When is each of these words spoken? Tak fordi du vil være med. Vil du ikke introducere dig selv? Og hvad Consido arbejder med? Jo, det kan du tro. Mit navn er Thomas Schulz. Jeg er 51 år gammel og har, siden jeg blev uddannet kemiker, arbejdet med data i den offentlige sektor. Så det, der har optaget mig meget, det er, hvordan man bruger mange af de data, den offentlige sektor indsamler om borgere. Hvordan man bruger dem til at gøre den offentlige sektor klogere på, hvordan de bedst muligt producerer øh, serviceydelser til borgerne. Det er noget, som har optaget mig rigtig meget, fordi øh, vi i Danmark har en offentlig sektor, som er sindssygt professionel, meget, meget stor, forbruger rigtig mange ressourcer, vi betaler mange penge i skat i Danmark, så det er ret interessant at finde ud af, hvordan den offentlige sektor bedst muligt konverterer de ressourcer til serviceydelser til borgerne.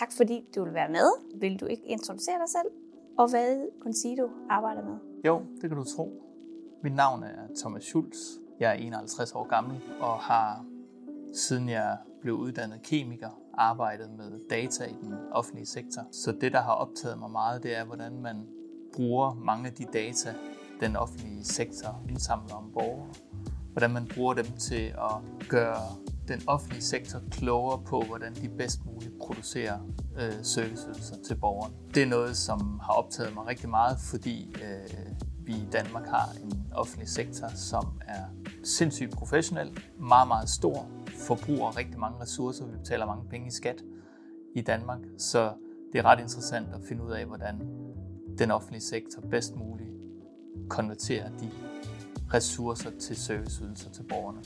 Tak 0.00 0.12
fordi 0.12 0.44
du 0.54 0.64
vil 0.64 0.74
være 0.74 0.88
med. 0.88 1.10
Vil 1.40 1.60
du 1.60 1.66
ikke 1.66 1.82
introducere 1.84 2.38
dig 2.38 2.48
selv? 2.48 2.72
Og 3.18 3.30
hvad 3.30 3.68
Consido 3.82 4.28
arbejder 4.50 4.82
med? 4.84 4.96
Jo, 5.26 5.42
det 5.60 5.70
kan 5.70 5.78
du 5.78 5.84
tro. 5.84 6.22
Mit 6.82 6.94
navn 6.94 7.22
er 7.22 7.48
Thomas 7.60 7.84
Schulz. 7.84 8.16
Jeg 8.60 8.70
er 8.70 8.74
51 8.74 9.32
år 9.32 9.48
gammel 9.48 9.80
og 10.00 10.18
har, 10.18 10.64
siden 11.34 11.68
jeg 11.68 11.96
blev 12.20 12.34
uddannet 12.34 12.82
kemiker, 12.82 13.28
arbejdet 13.54 14.10
med 14.16 14.48
data 14.50 14.84
i 14.84 14.96
den 15.02 15.14
offentlige 15.32 15.66
sektor. 15.66 16.02
Så 16.12 16.32
det, 16.32 16.52
der 16.52 16.60
har 16.60 16.72
optaget 16.72 17.18
mig 17.18 17.30
meget, 17.30 17.62
det 17.62 17.76
er, 17.76 17.84
hvordan 17.84 18.20
man 18.20 18.46
bruger 18.94 19.34
mange 19.34 19.66
af 19.66 19.72
de 19.72 19.84
data, 19.84 20.34
den 20.80 20.96
offentlige 20.96 21.44
sektor 21.44 22.02
indsamler 22.08 22.54
om 22.54 22.72
borgere. 22.72 23.14
Hvordan 23.72 23.90
man 23.90 24.08
bruger 24.14 24.34
dem 24.34 24.46
til 24.58 24.84
at 24.84 25.48
gøre 25.48 25.82
den 26.30 26.42
offentlige 26.46 26.82
sektor 26.82 27.20
klogere 27.30 27.82
på, 27.86 28.00
hvordan 28.00 28.34
de 28.34 28.48
bedst 28.48 28.84
muligt 28.84 29.12
producerer 29.18 29.78
øh, 30.18 30.32
serviceydelser 30.42 31.16
til 31.26 31.34
borgerne. 31.34 31.74
Det 31.94 32.02
er 32.02 32.06
noget, 32.06 32.36
som 32.36 32.80
har 32.82 32.92
optaget 32.92 33.34
mig 33.34 33.46
rigtig 33.46 33.68
meget, 33.68 33.98
fordi 34.10 34.54
øh, 34.54 35.10
vi 35.46 35.52
i 35.52 35.68
Danmark 35.72 36.06
har 36.06 36.28
en 36.42 36.66
offentlig 36.72 37.08
sektor, 37.08 37.48
som 37.54 38.00
er 38.06 38.24
sindssygt 38.64 39.12
professionel, 39.12 39.78
meget, 39.98 40.28
meget 40.28 40.48
stor, 40.48 40.88
forbruger 41.26 41.76
rigtig 41.76 41.98
mange 41.98 42.20
ressourcer, 42.20 42.66
vi 42.66 42.76
betaler 42.76 43.06
mange 43.06 43.28
penge 43.28 43.46
i 43.46 43.50
skat 43.50 43.82
i 44.56 44.60
Danmark, 44.60 45.00
så 45.18 45.52
det 45.92 45.98
er 45.98 46.04
ret 46.04 46.20
interessant 46.20 46.66
at 46.74 46.80
finde 46.88 47.04
ud 47.04 47.10
af, 47.10 47.26
hvordan 47.26 47.60
den 48.38 48.50
offentlige 48.50 48.82
sektor 48.82 49.22
bedst 49.30 49.56
muligt 49.56 49.90
konverterer 50.68 51.28
de 51.28 51.50
ressourcer 52.34 52.90
til 53.00 53.16
serviceydelser 53.16 53.90
til 53.90 54.02
borgerne. 54.02 54.42